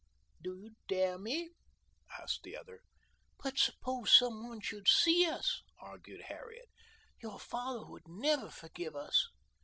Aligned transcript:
"Do 0.41 0.55
you 0.57 0.71
dare 0.87 1.19
me?" 1.19 1.51
asked 2.19 2.41
the 2.41 2.57
other. 2.57 2.81
"But 3.37 3.59
suppose 3.59 4.11
some 4.11 4.47
one 4.47 4.59
should 4.59 4.87
see 4.87 5.27
us?" 5.27 5.61
argued 5.79 6.23
Harriet. 6.23 6.69
"Your 7.21 7.39
father 7.39 7.85
would 7.85 8.07
never 8.07 8.49
forgive 8.49 8.95
us." 8.95 9.27